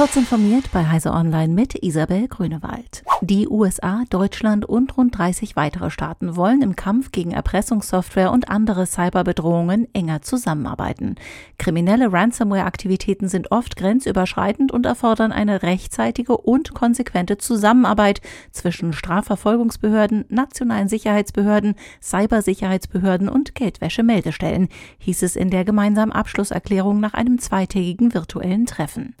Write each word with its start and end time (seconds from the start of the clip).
Kurz 0.00 0.16
informiert 0.16 0.72
bei 0.72 0.86
Heise 0.86 1.12
Online 1.12 1.52
mit 1.52 1.74
Isabel 1.82 2.26
Grünewald. 2.26 3.04
Die 3.20 3.46
USA, 3.48 4.04
Deutschland 4.08 4.64
und 4.64 4.96
rund 4.96 5.18
30 5.18 5.56
weitere 5.56 5.90
Staaten 5.90 6.36
wollen 6.36 6.62
im 6.62 6.74
Kampf 6.74 7.12
gegen 7.12 7.32
Erpressungssoftware 7.32 8.32
und 8.32 8.48
andere 8.48 8.86
Cyberbedrohungen 8.86 9.88
enger 9.92 10.22
zusammenarbeiten. 10.22 11.16
Kriminelle 11.58 12.14
Ransomware-Aktivitäten 12.14 13.28
sind 13.28 13.52
oft 13.52 13.76
grenzüberschreitend 13.76 14.72
und 14.72 14.86
erfordern 14.86 15.32
eine 15.32 15.62
rechtzeitige 15.62 16.34
und 16.34 16.72
konsequente 16.72 17.36
Zusammenarbeit 17.36 18.22
zwischen 18.52 18.94
Strafverfolgungsbehörden, 18.94 20.24
nationalen 20.30 20.88
Sicherheitsbehörden, 20.88 21.74
Cybersicherheitsbehörden 22.02 23.28
und 23.28 23.54
Geldwäschemeldestellen, 23.54 24.70
hieß 24.96 25.24
es 25.24 25.36
in 25.36 25.50
der 25.50 25.66
gemeinsamen 25.66 26.12
Abschlusserklärung 26.12 27.00
nach 27.00 27.12
einem 27.12 27.38
zweitägigen 27.38 28.14
virtuellen 28.14 28.64
Treffen. 28.64 29.14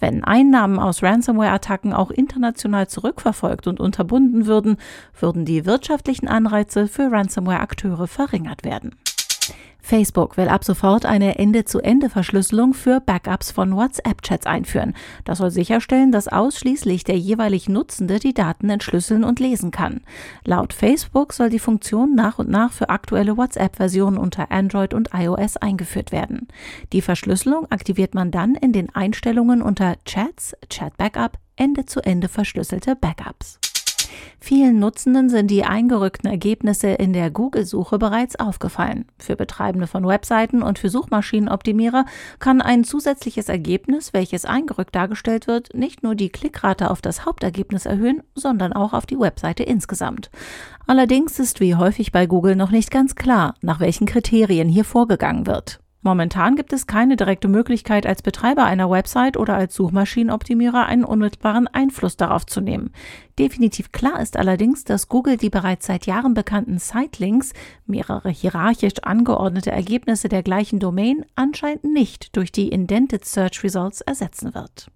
Wenn 0.00 0.21
Einnahmen 0.24 0.78
aus 0.78 1.02
Ransomware-Attacken 1.02 1.92
auch 1.92 2.10
international 2.10 2.86
zurückverfolgt 2.86 3.66
und 3.66 3.80
unterbunden 3.80 4.46
würden, 4.46 4.76
würden 5.18 5.44
die 5.44 5.66
wirtschaftlichen 5.66 6.28
Anreize 6.28 6.88
für 6.88 7.10
Ransomware-Akteure 7.10 8.06
verringert 8.06 8.64
werden. 8.64 8.94
Facebook 9.82 10.36
will 10.36 10.48
ab 10.48 10.64
sofort 10.64 11.04
eine 11.04 11.38
Ende-zu-Ende-Verschlüsselung 11.38 12.72
für 12.72 13.00
Backups 13.00 13.50
von 13.50 13.76
WhatsApp-Chats 13.76 14.46
einführen. 14.46 14.94
Das 15.24 15.38
soll 15.38 15.50
sicherstellen, 15.50 16.12
dass 16.12 16.28
ausschließlich 16.28 17.04
der 17.04 17.18
jeweilig 17.18 17.68
Nutzende 17.68 18.20
die 18.20 18.32
Daten 18.32 18.70
entschlüsseln 18.70 19.24
und 19.24 19.40
lesen 19.40 19.72
kann. 19.72 20.00
Laut 20.44 20.72
Facebook 20.72 21.32
soll 21.32 21.50
die 21.50 21.58
Funktion 21.58 22.14
nach 22.14 22.38
und 22.38 22.48
nach 22.48 22.72
für 22.72 22.88
aktuelle 22.88 23.36
WhatsApp-Versionen 23.36 24.18
unter 24.18 24.50
Android 24.52 24.94
und 24.94 25.10
iOS 25.12 25.56
eingeführt 25.56 26.12
werden. 26.12 26.48
Die 26.92 27.02
Verschlüsselung 27.02 27.70
aktiviert 27.70 28.14
man 28.14 28.30
dann 28.30 28.54
in 28.54 28.72
den 28.72 28.94
Einstellungen 28.94 29.60
unter 29.60 29.96
Chats, 30.04 30.56
Chat 30.70 30.96
Backup, 30.96 31.38
Ende-zu-Ende 31.56 32.28
verschlüsselte 32.28 32.96
Backups. 32.96 33.58
Vielen 34.40 34.78
Nutzenden 34.78 35.28
sind 35.28 35.50
die 35.50 35.64
eingerückten 35.64 36.30
Ergebnisse 36.30 36.88
in 36.88 37.12
der 37.12 37.30
Google-Suche 37.30 37.98
bereits 37.98 38.36
aufgefallen. 38.36 39.06
Für 39.18 39.36
Betreibende 39.36 39.86
von 39.86 40.06
Webseiten 40.06 40.62
und 40.62 40.78
für 40.78 40.88
Suchmaschinenoptimierer 40.88 42.04
kann 42.38 42.60
ein 42.60 42.84
zusätzliches 42.84 43.48
Ergebnis, 43.48 44.12
welches 44.12 44.44
eingerückt 44.44 44.94
dargestellt 44.94 45.46
wird, 45.46 45.74
nicht 45.74 46.02
nur 46.02 46.14
die 46.14 46.30
Klickrate 46.30 46.90
auf 46.90 47.02
das 47.02 47.24
Hauptergebnis 47.26 47.86
erhöhen, 47.86 48.22
sondern 48.34 48.72
auch 48.72 48.92
auf 48.92 49.06
die 49.06 49.18
Webseite 49.18 49.62
insgesamt. 49.62 50.30
Allerdings 50.86 51.38
ist 51.38 51.60
wie 51.60 51.74
häufig 51.74 52.12
bei 52.12 52.26
Google 52.26 52.56
noch 52.56 52.70
nicht 52.70 52.90
ganz 52.90 53.14
klar, 53.14 53.54
nach 53.60 53.80
welchen 53.80 54.06
Kriterien 54.06 54.68
hier 54.68 54.84
vorgegangen 54.84 55.46
wird. 55.46 55.81
Momentan 56.04 56.56
gibt 56.56 56.72
es 56.72 56.88
keine 56.88 57.14
direkte 57.14 57.46
Möglichkeit, 57.46 58.06
als 58.06 58.22
Betreiber 58.22 58.64
einer 58.64 58.90
Website 58.90 59.36
oder 59.36 59.54
als 59.54 59.74
Suchmaschinenoptimierer 59.76 60.84
einen 60.84 61.04
unmittelbaren 61.04 61.68
Einfluss 61.68 62.16
darauf 62.16 62.44
zu 62.44 62.60
nehmen. 62.60 62.90
Definitiv 63.38 63.92
klar 63.92 64.20
ist 64.20 64.36
allerdings, 64.36 64.82
dass 64.82 65.08
Google 65.08 65.36
die 65.36 65.48
bereits 65.48 65.86
seit 65.86 66.06
Jahren 66.06 66.34
bekannten 66.34 66.78
Sitelinks, 66.78 67.52
mehrere 67.86 68.30
hierarchisch 68.30 68.98
angeordnete 69.02 69.70
Ergebnisse 69.70 70.28
der 70.28 70.42
gleichen 70.42 70.80
Domain, 70.80 71.24
anscheinend 71.36 71.84
nicht 71.84 72.36
durch 72.36 72.50
die 72.50 72.70
Indented 72.70 73.24
Search 73.24 73.62
Results 73.62 74.00
ersetzen 74.00 74.54
wird. 74.54 74.88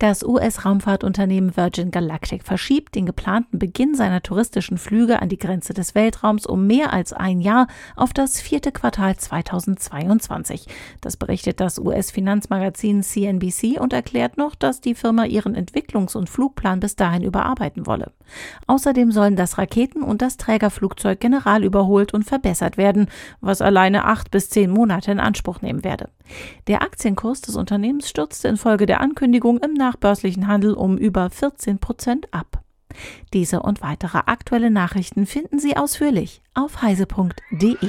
Das 0.00 0.24
US-Raumfahrtunternehmen 0.24 1.56
Virgin 1.56 1.92
Galactic 1.92 2.42
verschiebt 2.42 2.96
den 2.96 3.06
geplanten 3.06 3.60
Beginn 3.60 3.94
seiner 3.94 4.22
touristischen 4.22 4.76
Flüge 4.76 5.22
an 5.22 5.28
die 5.28 5.38
Grenze 5.38 5.72
des 5.72 5.94
Weltraums 5.94 6.46
um 6.46 6.66
mehr 6.66 6.92
als 6.92 7.12
ein 7.12 7.40
Jahr 7.40 7.68
auf 7.94 8.12
das 8.12 8.40
vierte 8.40 8.72
Quartal 8.72 9.16
2022. 9.16 10.66
Das 11.00 11.16
berichtet 11.16 11.60
das 11.60 11.78
US-Finanzmagazin 11.78 13.04
CNBC 13.04 13.78
und 13.78 13.92
erklärt 13.92 14.36
noch, 14.36 14.56
dass 14.56 14.80
die 14.80 14.96
Firma 14.96 15.26
ihren 15.26 15.54
Entwicklungs- 15.54 16.16
und 16.16 16.28
Flugplan 16.28 16.80
bis 16.80 16.96
dahin 16.96 17.22
überarbeiten 17.22 17.86
wolle. 17.86 18.10
Außerdem 18.66 19.12
sollen 19.12 19.36
das 19.36 19.58
Raketen- 19.58 20.02
und 20.02 20.22
das 20.22 20.38
Trägerflugzeug 20.38 21.20
general 21.20 21.62
überholt 21.62 22.12
und 22.12 22.24
verbessert 22.24 22.76
werden, 22.76 23.06
was 23.40 23.62
alleine 23.62 24.06
acht 24.06 24.32
bis 24.32 24.50
zehn 24.50 24.70
Monate 24.70 25.12
in 25.12 25.20
Anspruch 25.20 25.62
nehmen 25.62 25.84
werde. 25.84 26.08
Der 26.66 26.82
Aktienkurs 26.82 27.40
des 27.40 27.56
Unternehmens 27.56 28.08
stürzte 28.08 28.48
infolge 28.48 28.86
der 28.86 29.00
Ankündigung 29.00 29.58
im 29.58 29.74
nachbörslichen 29.74 30.46
Handel 30.46 30.74
um 30.74 30.96
über 30.96 31.30
14 31.30 31.78
Prozent 31.78 32.32
ab. 32.32 32.62
Diese 33.32 33.60
und 33.60 33.82
weitere 33.82 34.18
aktuelle 34.26 34.70
Nachrichten 34.70 35.26
finden 35.26 35.58
Sie 35.58 35.76
ausführlich 35.76 36.42
auf 36.54 36.82
heise.de. 36.82 37.88